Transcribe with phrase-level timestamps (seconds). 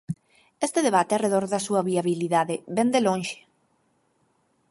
[0.65, 3.39] Este debate arredor da súa viabilidade vén de lonxe.